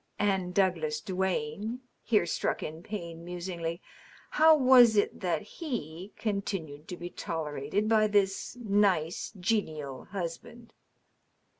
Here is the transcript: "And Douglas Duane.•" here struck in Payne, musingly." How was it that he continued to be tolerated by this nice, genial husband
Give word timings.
"And 0.17 0.55
Douglas 0.55 0.99
Duane.•" 0.99 1.61
here 2.01 2.25
struck 2.25 2.63
in 2.63 2.81
Payne, 2.81 3.23
musingly." 3.23 3.83
How 4.39 4.55
was 4.57 4.95
it 4.97 5.19
that 5.19 5.43
he 5.43 6.11
continued 6.17 6.87
to 6.87 6.97
be 6.97 7.11
tolerated 7.11 7.87
by 7.87 8.07
this 8.07 8.55
nice, 8.59 9.31
genial 9.39 10.05
husband 10.05 10.73